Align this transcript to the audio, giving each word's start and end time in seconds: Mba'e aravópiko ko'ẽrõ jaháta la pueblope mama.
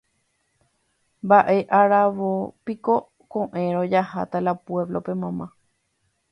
Mba'e 1.25 1.57
aravópiko 1.81 2.95
ko'ẽrõ 3.37 3.87
jaháta 3.95 4.37
la 4.49 4.53
pueblope 4.65 5.13
mama. 5.23 5.47